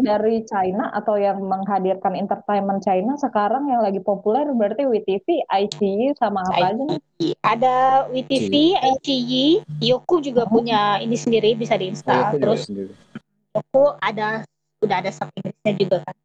[0.00, 6.40] dari China atau yang menghadirkan entertainment China sekarang yang lagi populer berarti WeTV, ICU sama
[6.50, 6.98] apa aja nih?
[7.44, 9.46] Ada WeTV, iQIYI,
[9.84, 12.32] Yoku juga punya ini sendiri bisa Oh, diinstal.
[12.32, 12.92] juga Terus sendiri.
[13.54, 14.42] Yoku ada
[14.80, 16.16] udah ada sub Inggrisnya juga kan.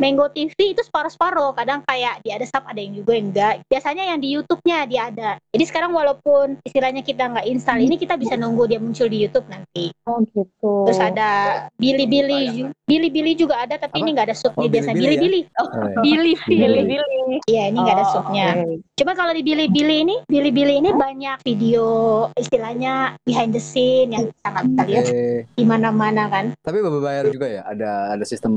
[0.00, 3.60] Mango TV itu separuh-separuh, kadang kayak dia ada sub ada yang juga enggak.
[3.68, 5.30] Biasanya yang di YouTube-nya dia ada.
[5.52, 9.44] Jadi sekarang walaupun istilahnya kita nggak install ini kita bisa nunggu dia muncul di YouTube
[9.52, 9.92] nanti.
[10.08, 10.88] Oh gitu.
[10.88, 11.28] Terus ada
[11.76, 14.00] Bilibili, Bilibili juga ada tapi Apa?
[14.00, 14.90] ini nggak ada subnya Oh, biasa.
[14.90, 15.60] Bilibili ya?
[16.00, 16.48] Bilibili, Oh, iya.
[16.48, 17.36] Bilibili.
[17.44, 18.46] Iya ini nggak ada Oh, subnya.
[18.56, 18.74] oke.
[18.96, 21.84] Cuma kalau di Bilibili ini, Bilibili ini banyak video
[22.34, 26.56] istilahnya behind the scene yang bisa nggak bisa lihat Eh, di mana-mana kan.
[26.64, 27.62] tapi berbayar juga ya?
[27.68, 28.52] Ada ada sistem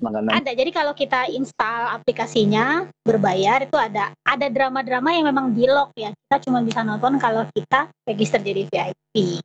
[0.00, 0.32] langganan.
[0.32, 0.52] Ada.
[0.54, 6.14] Jadi kalau kita install aplikasinya berbayar itu ada ada drama-drama yang memang di lock ya.
[6.14, 9.42] Kita cuma bisa nonton kalau kita register jadi VIP.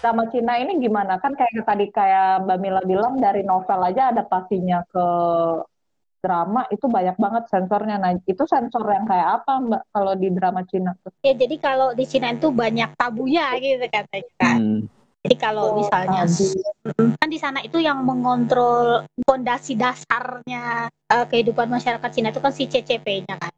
[0.00, 1.20] Drama Cina ini gimana?
[1.20, 5.06] Kan kayak tadi kayak Mbak Mila bilang dari novel aja adaptasinya ke
[6.24, 8.00] drama itu banyak banget sensornya.
[8.00, 10.96] Nah, itu sensor yang kayak apa Mbak kalau di drama Cina?
[11.20, 14.48] Ya jadi kalau di Cina itu banyak tabunya gitu katanya.
[14.56, 15.01] Hmm.
[15.22, 16.26] Jadi kalau Oh, misalnya
[17.22, 22.66] kan di sana itu yang mengontrol fondasi dasarnya eh, kehidupan masyarakat Cina itu kan si
[22.66, 23.52] CCP-nya kan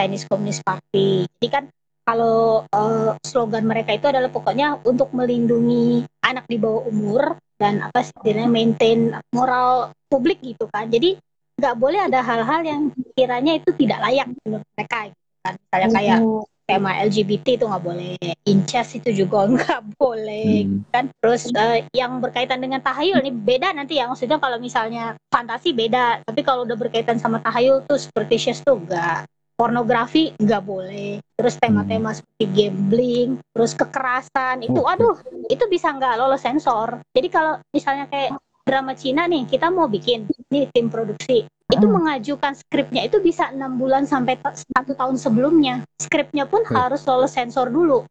[0.00, 1.28] Chinese Communist Party.
[1.28, 1.64] Jadi kan
[2.08, 8.00] kalau eh, slogan mereka itu adalah pokoknya untuk melindungi anak di bawah umur dan apa
[8.00, 10.88] sih istilahnya maintain moral publik gitu kan.
[10.88, 11.20] Jadi
[11.60, 15.54] nggak boleh ada hal-hal yang kiranya itu tidak layak menurut mereka gitu kan.
[15.60, 16.40] Misalnya kayak Hmm.
[16.70, 18.14] Tema LGBT itu nggak boleh,
[18.46, 20.86] incest itu juga nggak boleh, Hmm.
[20.94, 21.04] kan?
[21.18, 24.06] Terus eh, yang berkaitan dengan tahayul nih beda nanti ya.
[24.06, 29.26] Maksudnya kalau misalnya fantasi beda tapi kalau udah berkaitan sama tahayul tuh superstitious tuh enggak
[29.58, 31.20] pornografi nggak boleh.
[31.36, 34.92] Terus tema-tema seperti gambling terus kekerasan itu Oke.
[34.96, 35.16] aduh
[35.52, 37.04] itu bisa nggak lolos sensor.
[37.12, 41.94] Jadi kalau misalnya kayak drama Cina nih kita mau bikin nih tim produksi itu Hmm.
[41.96, 46.74] mengajukan skripnya itu bisa enam bulan sampai satu tahun sebelumnya skripnya pun Oke.
[46.74, 48.02] harus lolos sensor dulu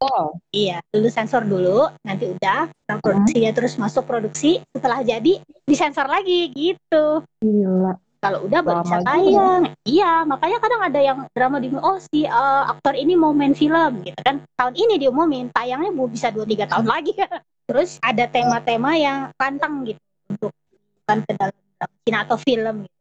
[0.00, 6.08] Oh, Iya, dulu sensor dulu, nanti udah nah, produksinya terus masuk produksi, setelah jadi disensor
[6.08, 7.22] lagi gitu.
[7.38, 7.94] gila.
[8.20, 9.08] Kalau udah baru bisa juga.
[9.16, 9.62] tayang.
[9.84, 14.04] Iya, makanya kadang ada yang drama di oh si uh, aktor ini mau main film
[14.04, 14.44] gitu kan.
[14.56, 17.16] Tahun ini diumumin, tayangnya bu bisa 2 3 tahun lagi.
[17.70, 20.50] terus ada tema-tema yang pantang gitu untuk
[21.00, 21.56] bukan ke dalam
[22.04, 22.98] Cina atau film gitu.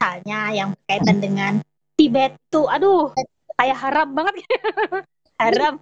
[0.00, 1.52] Misalnya yang berkaitan dengan
[1.92, 3.12] Tibet tuh, aduh,
[3.60, 4.34] kayak haram banget
[5.42, 5.74] haram.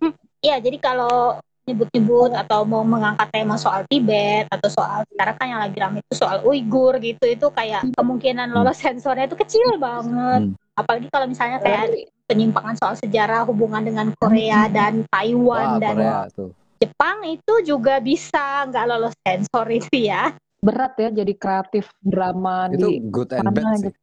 [0.42, 5.60] Iya, jadi kalau nyebut-nyebut atau mau mengangkat tema soal Tibet atau soal sekarang kan yang
[5.60, 10.48] lagi rame itu soal Uighur gitu itu kayak kemungkinan lolos sensornya itu kecil banget.
[10.48, 10.56] Hmm.
[10.72, 16.20] Apalagi kalau misalnya kayak penyimpangan soal sejarah hubungan dengan Korea dan Taiwan Wah, dan Korea
[16.32, 16.50] tuh.
[16.78, 20.32] Jepang itu juga bisa nggak lolos sensor itu ya.
[20.58, 23.90] Berat ya jadi kreatif drama Itu di good and mana bad sih.
[23.90, 23.98] gitu.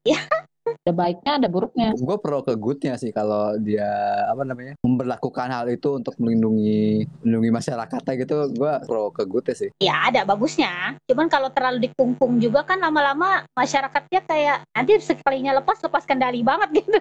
[0.65, 1.93] Ada baiknya, ada buruknya.
[1.93, 3.85] Gue pro ke goodnya sih kalau dia
[4.25, 8.35] apa namanya memperlakukan hal itu untuk melindungi melindungi masyarakatnya gitu.
[8.57, 9.69] Gue pro ke goodnya sih.
[9.77, 10.97] Ya ada bagusnya.
[11.05, 16.69] Cuman kalau terlalu dikungkung juga kan lama-lama masyarakatnya kayak nanti sekalinya lepas lepas kendali banget
[16.81, 16.97] gitu.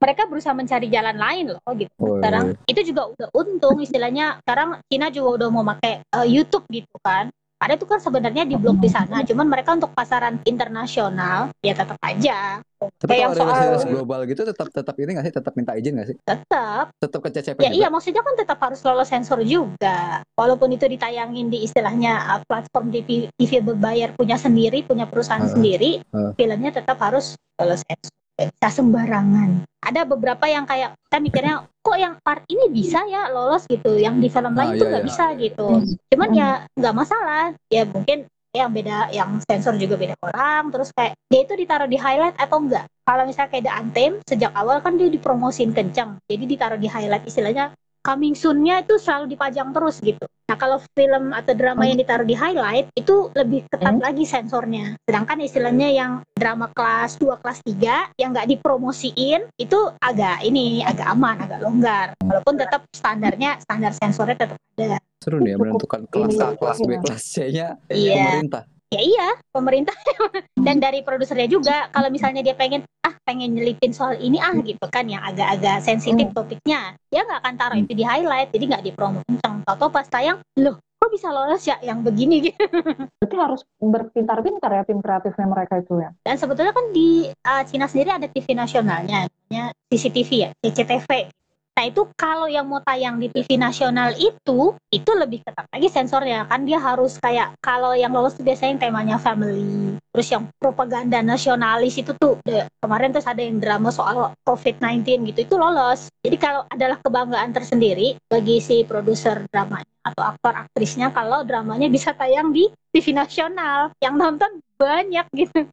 [0.00, 1.92] Mereka berusaha mencari jalan lain loh gitu.
[2.00, 4.40] Oh, Sekarang itu juga udah untung istilahnya.
[4.40, 7.28] Sekarang Cina juga udah mau pakai eh, YouTube gitu kan.
[7.62, 9.22] Ada itu kan sebenarnya di blok di sana.
[9.22, 12.60] Cuman mereka untuk pasaran internasional ya tetap aja
[13.00, 15.34] Tapi Kayak yang kalau soal- rilis global gitu tetap tetap ini nggak sih?
[15.34, 16.16] Tetap minta izin nggak sih?
[16.20, 17.76] tetap Tetap ke CCP Ya juga.
[17.80, 20.20] iya, maksudnya kan tetap harus lolos sensor juga.
[20.36, 25.54] Walaupun itu ditayangin di istilahnya uh, platform TV, TV berbayar punya sendiri, punya perusahaan Heeh.
[25.56, 26.30] sendiri, Heeh.
[26.36, 28.12] filmnya tetap harus lolos sensor.
[28.34, 29.62] Bisa sembarangan.
[29.84, 34.18] Ada beberapa yang kayak kita mikirnya kok yang part ini bisa ya lolos gitu, yang
[34.18, 35.10] di film Ah, lain tuh iya, nggak iya.
[35.12, 35.68] bisa gitu.
[36.10, 37.44] Cuman ya nggak masalah.
[37.70, 40.70] Ya mungkin yang beda, yang sensor juga beda orang.
[40.70, 42.86] Terus kayak dia itu ditaruh di highlight atau enggak?
[43.04, 46.18] Kalau misalnya kayak The Anthem, sejak awal kan dia dipromosin kencang.
[46.26, 50.20] Jadi ditaruh di highlight istilahnya coming soon-nya itu selalu dipajang terus gitu.
[50.44, 54.04] Nah kalau film atau drama yang ditaruh di highlight itu lebih ketat Hmm.
[54.04, 55.00] lagi sensornya.
[55.08, 61.08] Sedangkan istilahnya yang drama kelas 2, kelas 3 yang nggak dipromosiin itu agak ini, agak
[61.08, 62.06] aman, agak longgar.
[62.20, 65.00] Walaupun tetap standarnya, standar sensornya tetap ada.
[65.24, 67.00] Seru nih ya menentukan kelas A, kelas B, iya.
[67.00, 68.12] kelas C-nya Iya.
[68.20, 68.62] pemerintah.
[68.94, 69.96] Ya iya, pemerintah
[70.66, 71.90] dan dari produsernya juga.
[71.90, 76.30] Kalau misalnya dia pengen ah pengen nyelipin soal ini ah gitu kan yang agak-agak sensitif
[76.30, 77.90] topiknya, dia nggak akan taruh Hmm.
[77.90, 79.66] itu di highlight, jadi nggak dipromo kenceng.
[79.66, 82.64] Tahu pas tayang, loh kok bisa lolos ya yang begini gitu.
[83.18, 86.14] Berarti harus berpintar-pintar ya tim kreatifnya mereka itu ya.
[86.22, 91.28] Dan sebetulnya kan di uh, Cina sendiri ada TV nasionalnya, namanya CCTV ya, CCTV.
[91.74, 96.46] Nah itu kalau yang mau tayang di TV nasional itu, itu lebih ketat lagi sensornya.
[96.46, 99.93] Kan dia harus kayak, kalau yang lolos biasanya yang temanya family.
[100.14, 105.42] Terus yang propaganda nasionalis itu tuh, de- kemarin terus ada yang drama soal COVID-19 gitu,
[105.42, 106.06] itu lolos.
[106.22, 112.14] Jadi kalau adalah kebanggaan tersendiri bagi si produser dramanya atau aktor aktrisnya kalau dramanya bisa
[112.14, 113.90] tayang di TV nasional.
[113.98, 115.66] Yang nonton banyak gitu.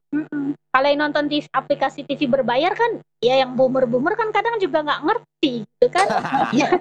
[0.74, 5.02] Kalau yang nonton di aplikasi TV berbayar kan, ya yang boomer-boomer kan kadang juga nggak
[5.06, 6.06] ngerti, gitu kan?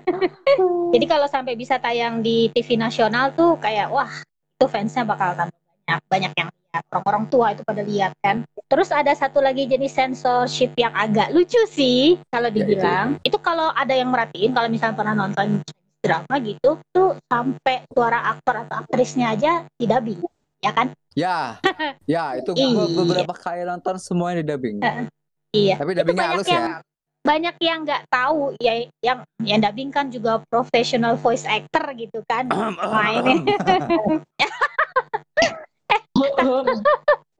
[0.97, 4.09] Jadi kalau sampai bisa tayang di TV nasional tuh kayak wah
[4.57, 5.53] itu fansnya bakal tambah
[5.85, 6.83] banyak, banyak yang lihat.
[6.87, 8.47] Orang-orang tua itu pada lihat kan.
[8.65, 12.59] Terus ada satu lagi jenis censorship yang agak lucu sih kalau Ya, itu.
[12.63, 13.07] dibilang.
[13.21, 15.59] itu kalau ada yang merhatiin, kalau misalnya pernah nonton
[15.99, 20.23] drama gitu, tuh sampai suara aktor atau aktrisnya aja didubbing,
[20.57, 20.95] ya kan?
[21.11, 21.59] Ya,
[22.07, 22.71] ya itu Iya.
[22.71, 24.79] gue beberapa kali nonton semuanya di dubbing.
[25.51, 25.75] Iya.
[25.75, 26.77] Tapi dubbingnya banyak halus yang ya.
[27.21, 32.49] banyak yang nggak tahu ya yang yang dubbing kan juga professional voice actor gitu kan
[32.81, 33.45] mainin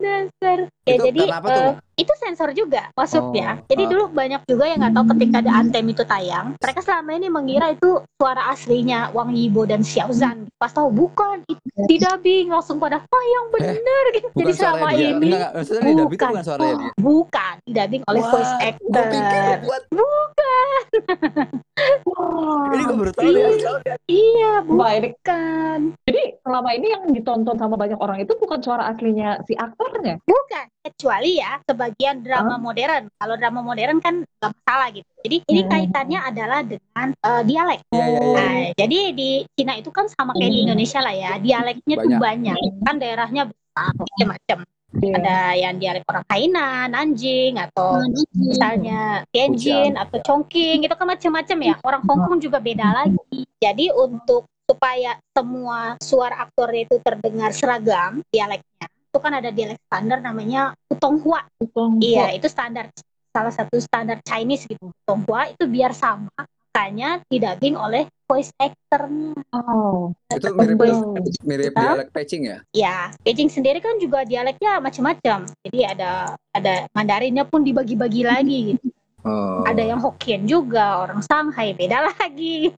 [0.02, 1.72] dasar ya Itu jadi apa eh, tuh?
[2.00, 3.60] Itu sensor juga masuknya.
[3.60, 3.90] Oh, Jadi ah.
[3.90, 7.68] dulu banyak juga yang nggak tahu ketika ada Anthem itu tayang, mereka selama ini mengira
[7.76, 10.48] itu suara aslinya Wang Yibo dan Xiao Zhan.
[10.56, 14.28] Pas tahu bukan, itu di dubbing langsung pada oh yang bener gitu.
[14.32, 15.10] Bukan Jadi selama dia.
[15.12, 16.08] ini Enggak, di bukan.
[16.08, 16.92] bukan suaranya dia.
[17.02, 19.06] bukan di dubbing oleh Wah, voice Gue actor.
[19.12, 19.84] pikir buat
[22.06, 22.68] Wah.
[22.76, 23.96] ini gue baru tahu ya.
[24.12, 25.80] Iya, bukan.
[26.08, 30.20] Jadi selama ini yang ditonton sama banyak orang itu bukan suara aslinya si aktornya.
[30.28, 33.12] Bukan, kecuali ya sebagian drama modern.
[33.20, 35.10] Kalau drama modern kan nggak masalah gitu.
[35.22, 35.70] Jadi ini Hmm.
[35.70, 37.80] kaitannya adalah dengan eh, dialek.
[37.92, 38.32] Iya, iya, iya.
[38.32, 40.66] Nah, jadi di Cina itu kan sama kayak di Hmm.
[40.72, 42.22] Indonesia lah ya, dialeknya tuh Banyak.
[42.24, 42.58] banyak.
[42.88, 44.60] Kan daerahnya besar, macam-macam.
[44.92, 45.14] Iya.
[45.24, 48.04] Ada yang dialek orang Hainan, Nanjing, atau
[48.36, 51.76] misalnya Tianjin atau Chongqing, itu kan macam-macam ya.
[51.84, 53.48] Orang Hong Kong juga beda lagi.
[53.56, 60.24] Jadi untuk supaya semua suara aktornya itu terdengar seragam dialeknya, itu kan ada dialek standar
[60.24, 61.44] namanya Putonghua.
[61.60, 62.00] Utong.
[62.00, 62.88] Iya, itu standar
[63.36, 64.88] salah satu standar Chinese gitu.
[65.04, 66.32] Putonghua itu biar sama,
[66.72, 69.36] makanya didubbing oleh voice actornya.
[69.52, 70.16] Oh.
[70.32, 71.20] Itu mirip Betul.
[71.44, 72.00] mirip Hah?
[72.00, 72.58] dialek Pecing ya?
[72.72, 72.98] Ya,
[73.28, 75.52] Beijing sendiri kan juga dialeknya macam-macam.
[75.68, 78.60] Jadi ada ada Mandarinnya pun dibagi-bagi lagi.
[78.72, 78.88] Gitu.
[79.28, 79.68] Oh.
[79.68, 82.72] Ada yang Hokkien juga, orang Shanghai beda lagi.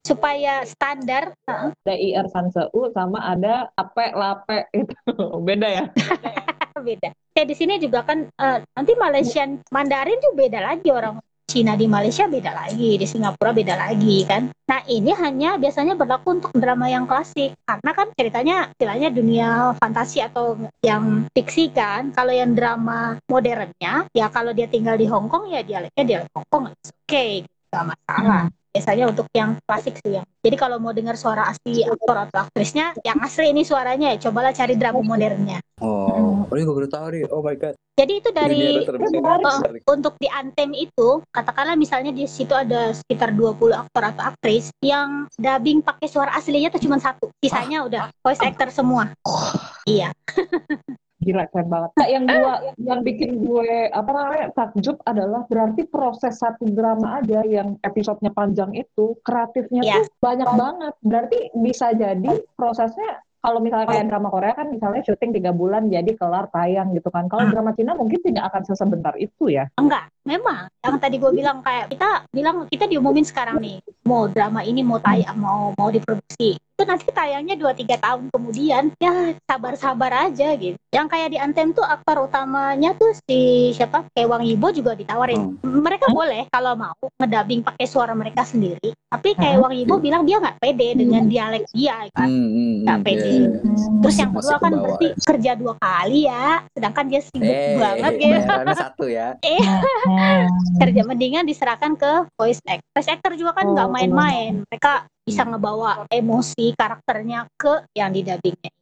[0.00, 4.94] Supaya standar, uh, Ada IR Sanseu sama ada ape lape itu.
[5.46, 5.84] Beda ya?
[6.80, 7.12] beda.
[7.36, 11.90] Kayak di sini juga kan eh, nanti Malaysian Mandarin tuh beda lagi orang Cina di
[11.90, 14.54] Malaysia beda lagi, di Singapura beda lagi kan.
[14.70, 20.22] Nah ini hanya biasanya berlaku untuk drama yang klasik karena kan ceritanya istilahnya dunia fantasi
[20.22, 20.54] atau
[20.86, 22.14] yang fiksi kan.
[22.14, 26.46] Kalau yang drama modernnya ya kalau dia tinggal di Hong Kong ya dialeknya dialek Hong
[26.46, 27.42] Kong oke okay,
[27.74, 28.46] nggak masalah.
[28.70, 30.26] Biasanya untuk yang klasik sih yang.
[30.40, 34.54] Jadi kalau mau dengar suara asli aktor atau aktrisnya, yang asli ini suaranya ya cobalah
[34.54, 35.58] cari drama modernnya.
[35.82, 37.22] Oh, oh ini gue baru tahu nih.
[37.34, 37.74] Oh my god.
[37.98, 38.86] Jadi itu dari.
[39.20, 44.70] Oh, untuk di Anthem itu, katakanlah misalnya di situ ada sekitar 20 aktor atau aktris
[44.80, 47.28] yang dubbing pakai suara aslinya tuh cuma satu.
[47.42, 49.12] Sisanya udah voice actor semua.
[49.84, 50.14] Iya.
[51.20, 51.90] Gila keren banget.
[52.00, 57.44] Nah, yang gua yang bikin gue apa namanya takjub adalah berarti proses satu drama aja
[57.44, 59.96] yang episodenya panjang itu kreatifnya Iya.
[60.00, 60.94] tuh banyak banget.
[61.04, 66.12] Berarti bisa jadi prosesnya kalau misalnya kayak drama Korea kan misalnya syuting tiga bulan jadi
[66.12, 67.24] kelar tayang gitu kan.
[67.28, 69.64] Kalau drama Cina mungkin tidak akan sesebentar itu ya.
[69.80, 70.68] Enggak, memang.
[70.80, 74.96] Yang tadi gue bilang kayak kita bilang kita diumumin sekarang nih, mau drama ini mau
[74.96, 76.56] tayang, mau mau diproduksi.
[76.56, 78.96] Itu nanti tayangnya 2-3 tahun kemudian.
[78.96, 79.12] Ya,
[79.44, 80.80] sabar-sabar aja gitu.
[80.88, 84.08] Yang kayak di Anthem tuh aktor utamanya tuh si siapa?
[84.10, 85.60] Kayak Wang Yibo juga ditawarin.
[85.60, 88.96] Mereka boleh kalau mau ngedubbing pakai suara mereka sendiri.
[89.06, 89.62] Tapi kayak Hmm.
[89.62, 92.24] Wang Yibo bilang dia nggak pede dengan dialek dia kan.
[92.24, 93.20] Hmm, hmm, Nggak hmm, pede.
[93.20, 93.88] iya, iya.
[94.00, 96.46] Terus yang kedua ke kan berarti kerja dua kali ya.
[96.72, 98.72] Sedangkan dia sibuk Eh, banget gitu.
[98.72, 99.28] satu ya.
[100.80, 102.88] kerja mendingan diserahkan ke voice actor.
[102.96, 103.92] Voice actor juga kan nggak Oh.
[103.92, 104.52] main-main.
[104.66, 108.72] Mereka bisa ngebawa emosi karakternya ke yang di dubbingnya.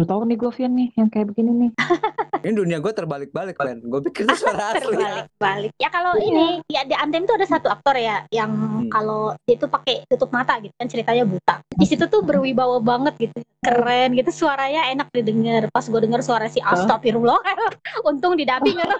[0.00, 1.70] Udah tahu nih gue Vian nih yang kayak begini nih.
[2.40, 3.84] Ini dunia gue terbalik-balik, Ben.
[3.84, 4.96] Gue pikir itu suara asli.
[4.96, 5.72] Terbalik-balik.
[5.76, 6.24] Ya kalau Iya.
[6.24, 8.88] ini ya di Anthem tuh ada satu aktor ya yang Hmm.
[8.88, 11.60] kalau dia tuh pakai tutup mata gitu kan ceritanya buta.
[11.68, 13.36] Di situ tuh berwibawa banget gitu.
[13.60, 15.68] Keren gitu suaranya enak didengar.
[15.68, 17.36] Pas gue denger suara si Astagfirullah
[18.08, 18.96] untung di dubbing gitu.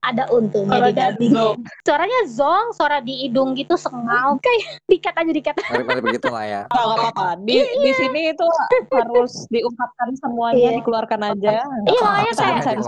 [0.00, 1.32] Ada untungnya di Suaranya dubbing.
[1.32, 1.56] zong.
[1.80, 5.54] Suaranya zong, suara di hidung gitu sengal kayak dikat aja dikat.
[5.58, 6.62] Paling-paling begitu lah ya.
[6.68, 7.26] Nggak apa-apa.
[7.40, 8.46] Di di sini itu
[8.90, 10.78] harus diungkapkan semuanya, Iya.
[10.82, 11.50] dikeluarkan aja.
[11.86, 12.82] Iya makanya kayak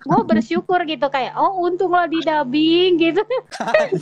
[0.00, 3.20] gue bersyukur gitu kayak oh untung lo di dubbing gitu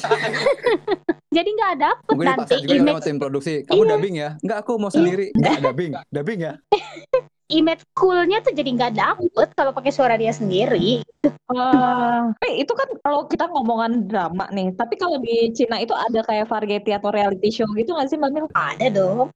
[1.37, 3.65] jadi nggak dapet Gue nanti image tim produksi.
[3.65, 3.91] Kamu Iya.
[3.91, 4.31] dubbing ya?
[4.41, 5.33] Enggak, aku mau sendiri.
[5.35, 5.93] Enggak, dubbing.
[6.09, 6.53] Dubbing ya?
[7.53, 12.89] image coolnya tuh jadi nggak dapet kalau pakai suara dia sendiri Eh, tapi itu kan
[13.01, 17.49] kalau kita ngomongan drama nih, tapi kalau di Cina itu ada kayak variety atau reality
[17.49, 18.47] show gitu nggak sih Mbak Mil?
[18.51, 19.29] ada dong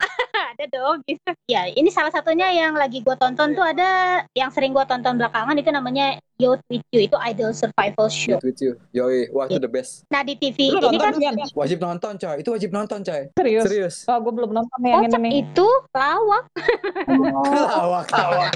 [0.59, 1.31] ada dong gitu.
[1.47, 5.55] Ya ini salah satunya yang lagi gue tonton tuh ada yang sering gue tonton belakangan
[5.55, 8.79] itu namanya Youth with You itu idol survival show Get with you.
[8.92, 10.07] Yoi, wah itu the best.
[10.07, 11.35] nah di TV Lu ini nonton kan?
[11.53, 12.37] Wajib nonton, coy.
[12.38, 13.22] Itu wajib nonton, coy.
[13.29, 13.64] Serius?
[13.64, 13.96] Serius.
[14.07, 15.33] Oh, gue belum nonton yang kocak ini nih.
[15.44, 16.44] itu lawak
[17.68, 18.53] Lawak, lawak.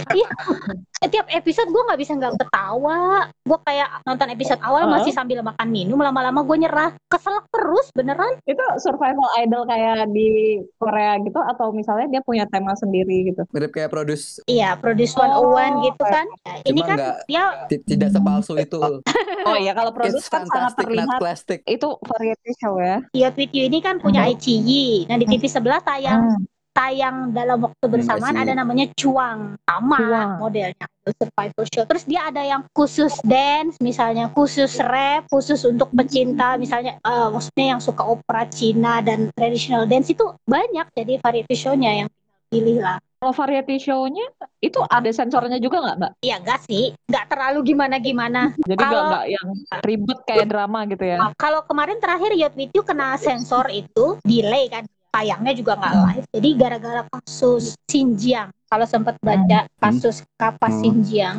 [0.95, 3.01] setiap episode gue nggak bisa nggak ketawa
[3.43, 4.95] gue kayak nonton episode awal Heeh.
[4.95, 10.29] masih sambil makan minum lama-lama gue nyerah keselak terus beneran Itu survival idol kayak di
[10.77, 13.43] Korea gitu atau misalnya dia punya tema sendiri gitu?
[13.51, 17.45] Mirip kayak produce iya produce Oh, 101 gitu kan Ya, ini Cuma kan nggak- dia
[17.81, 18.79] tidak sepalsu itu.
[19.43, 21.67] Oh iya, kalau It's produce kan sangat terlihat plastic.
[21.67, 23.03] itu variety show ya.
[23.11, 26.47] With You ini kan punya ICY nah di TV sebelah tayang Hmm.
[26.71, 28.43] tayang dalam waktu bersamaan see.
[28.47, 30.31] ada namanya cuang sama Cuang.
[30.39, 36.55] modelnya survival show terus dia ada yang khusus dance misalnya khusus rap khusus untuk pecinta
[36.55, 42.07] misalnya eh, maksudnya yang suka opera Cina dan traditional dance itu banyak jadi variety show-nya
[42.07, 42.09] yang
[42.47, 44.27] pilih lah Kalau variety show-nya
[44.59, 46.13] itu ada sensornya juga nggak, Mbak?
[46.27, 46.91] ya enggak sih.
[47.07, 48.51] Enggak terlalu gimana-gimana.
[48.67, 49.49] Jadi nggak nggak yang
[49.87, 51.19] ribet kayak drama gitu ya?
[51.47, 54.91] Kalau kemarin terakhir Yacht With You kena sensor itu delay kan.
[55.15, 56.27] Tayangnya juga nggak live.
[56.35, 58.51] Jadi gara-gara kasus Xinjiang.
[58.67, 60.83] Kalau sempat baca kasus kapas Hmm.
[60.83, 61.37] Xinjiang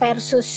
[0.00, 0.48] versus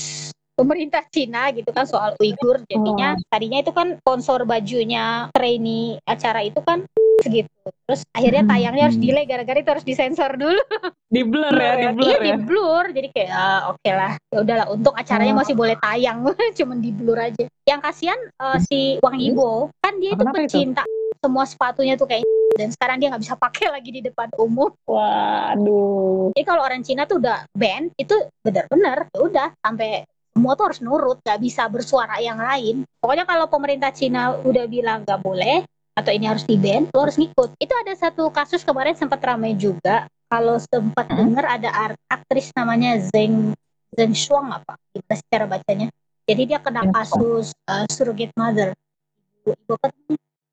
[0.56, 2.64] pemerintah Cina gitu kan soal Uighur.
[2.72, 6.88] Jadinya tadinya itu kan sponsor bajunya trainee acara itu kan
[7.20, 7.52] segitu
[7.86, 8.52] terus akhirnya Hmm.
[8.52, 10.60] tayangnya harus delay gara-gara itu harus disensor dulu
[11.06, 12.26] Di blur ya, di blur iya ya.
[12.26, 15.40] di blur jadi kayak ah, oke lah ya udahlah untuk acaranya Oh.
[15.40, 16.18] masih boleh tayang
[16.58, 20.48] cuman di blur aja yang kasihan eh, si Wang Yibo kan dia itu Kenapa itu?
[20.50, 20.84] pecinta
[21.18, 22.26] semua sepatunya tuh kayak
[22.60, 26.32] dan sekarang dia nggak bisa pakai lagi di depan umum Waduh.
[26.32, 30.80] jadi kalau orang Cina tuh udah ban itu benar-benar ya udah sampai semua tuh harus
[30.80, 35.64] nurut nggak bisa bersuara yang lain pokoknya kalau pemerintah Cina udah bilang nggak boleh
[35.96, 37.56] atau ini harus di ban lo harus ngikut.
[37.56, 40.06] Itu ada satu kasus kemarin sempat ramai juga.
[40.28, 41.18] Kalau sempat Hmm.
[41.32, 43.56] dengar ada aktris namanya Zeng
[43.96, 44.76] Zeng Shuang apa?
[44.92, 45.88] Gimana sih cara bacanya.
[46.26, 48.74] Jadi dia kena kasus uh, surrogate mother.
[49.46, 49.92] Ibu ibu kan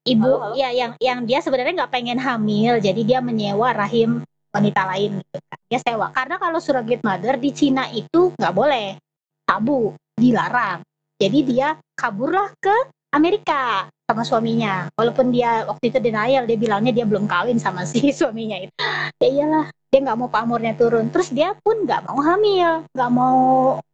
[0.05, 0.55] ibu Halo, halo.
[0.55, 5.39] ya yang yang dia sebenarnya nggak pengen hamil jadi dia menyewa rahim wanita lain gitu
[5.43, 5.59] kan.
[5.73, 6.07] Dia sewa.
[6.13, 9.01] Karena kalau surrogate mother di Cina itu nggak boleh.
[9.43, 10.85] Tabu dilarang.
[11.17, 12.77] Jadi dia kaburlah ke
[13.17, 18.09] Amerika sama suaminya walaupun dia waktu itu denial dia bilangnya dia belum kawin sama si
[18.18, 18.72] suaminya itu
[19.18, 23.40] ya iyalah dia nggak mau pamornya turun terus dia pun nggak mau hamil nggak mau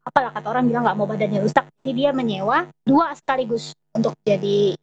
[0.05, 4.75] apalah kata orang bilang nggak mau badannya rusak jadi dia menyewa dua sekaligus untuk jadi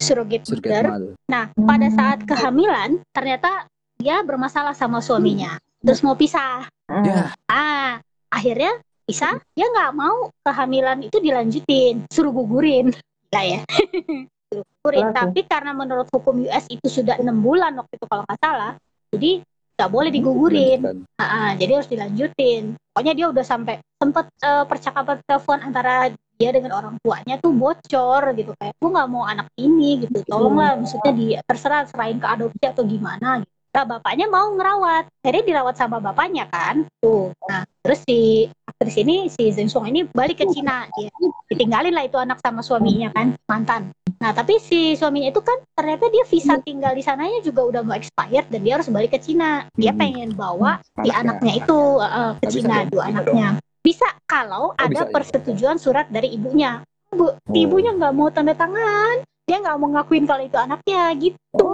[0.00, 1.12] surrogate Surrogate mother mother.
[1.28, 1.96] Nah, pada Hmm.
[2.00, 3.68] saat kehamilan, ternyata
[4.00, 5.60] dia bermasalah sama suaminya.
[5.84, 6.64] Terus mau pisah.
[6.88, 7.04] Hmm.
[7.04, 7.20] Ya.
[7.44, 8.00] Ah,
[8.32, 9.36] akhirnya pisah.
[9.52, 12.96] Dia nggak mau kehamilan itu dilanjutin, suruh gugurin.
[13.28, 13.60] Lah ya.
[14.50, 14.66] tuh.
[15.14, 18.72] Tapi karena menurut hukum US itu sudah enam bulan waktu itu kalau nggak salah,
[19.14, 19.40] jadi
[19.80, 20.80] nggak boleh digugurin.
[21.16, 22.76] Ah, ah, jadi harus dilanjutin.
[22.90, 28.32] Pokoknya dia udah sampai sempat eh, percakapan telepon antara dia dengan orang tuanya tuh bocor
[28.32, 32.64] gitu kayak gue nggak mau anak ini gitu tolonglah maksudnya di terserah serahin ke adopsi
[32.64, 33.52] atau gimana gitu.
[33.70, 36.90] Nah bapaknya mau ngerawat, akhirnya dirawat sama bapaknya kan.
[36.98, 37.30] Tuh.
[37.46, 41.12] Nah terus si aktris ini si Zeng Song ini balik ke Cina, dia
[41.46, 43.94] ditinggalin lah itu anak sama suaminya kan mantan.
[44.20, 47.96] Nah tapi si suaminya itu kan ternyata dia visa tinggal di sananya juga udah mau
[47.96, 49.64] expired dan dia harus balik ke Cina.
[49.72, 50.00] Dia Hmm.
[50.00, 51.16] pengen bawa si Anaknya.
[51.18, 53.48] anaknya itu uh, ke bisa Cina dong, dua gitu anaknya
[53.80, 55.10] bisa kalau ada bisa, ya.
[55.10, 57.32] persetujuan surat dari ibunya bu Oh.
[57.50, 61.68] ibunya nggak mau tanda tangan dia nggak mau ngakuin kalau itu anaknya gitu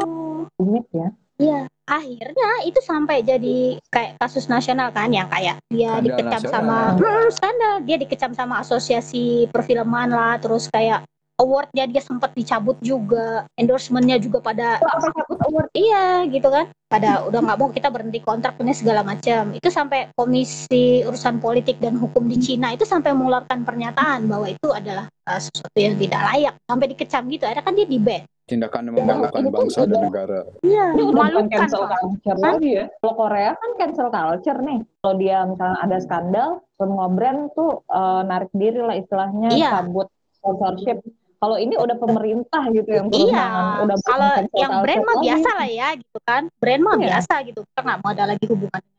[0.57, 1.09] Rumit ya.
[1.37, 6.55] Iya akhirnya itu sampai jadi kayak kasus nasional kan yang kayak dia Skandal dikecam nasional.
[6.55, 11.03] sama Hmm, skandal dia dikecam sama asosiasi perfilman lah terus kayak
[11.37, 15.69] awardnya dia sempat dicabut juga endorsementnya juga pada Apa cabut award?
[15.77, 16.73] Iya gitu kan.
[16.87, 19.53] Pada udah nggak mau kita berhenti kontrak ini segala macam.
[19.53, 24.69] Itu sampai Komisi Urusan Politik dan Hukum di Cina itu sampai mengeluarkan pernyataan bahwa itu
[24.73, 26.55] adalah uh, sesuatu yang tidak layak.
[26.65, 27.45] Sampai dikecam gitu.
[27.45, 28.23] Akhirnya kan dia di ban.
[28.47, 30.41] Tindakan yang memalukan tuh bangsa dan negara.
[30.63, 31.51] Iya, memalukan.
[31.51, 31.99] cancel Pak.
[31.99, 32.53] culture Hah?
[32.55, 32.85] lagi ya.
[33.03, 34.79] Kalau Korea kan cancel culture nih.
[35.03, 39.71] Kalau dia misalnya ada skandal, semua brand tuh eh, narik diri lah istilahnya Iya.
[39.83, 40.07] cabut
[40.39, 41.03] sponsorship.
[41.37, 43.45] Kalau ini udah pemerintah gitu yang Iya,
[43.85, 46.43] udah kalau yang brand mah biasa lah ya gitu kan.
[46.57, 47.05] Brand mah Iya.
[47.13, 47.61] biasa gitu.
[47.61, 48.97] Kita nggak mau ada lagi hubungan dengan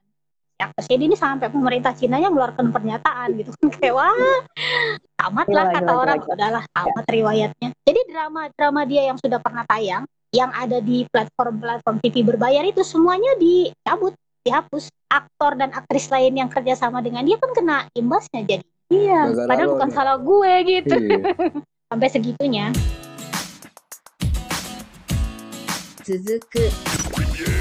[0.57, 4.41] yang jadi ini sampai pemerintah Cina yang mengeluarkan pernyataan gitu kayak wah
[5.13, 6.33] tamat lah Gila, kata gila, orang gila.
[6.33, 12.01] udahlah tamat riwayatnya jadi drama drama dia yang sudah pernah tayang yang ada di platform-platform
[12.01, 17.37] TV berbayar itu semuanya dicabut dihapus aktor dan aktris lain yang kerja sama dengan dia
[17.37, 19.95] kan kena imbasnya jadi iya padahal bukan nih.
[19.95, 21.21] salah gue gitu Iya.
[21.87, 22.71] sampai segitunya.
[26.07, 27.56] 続く。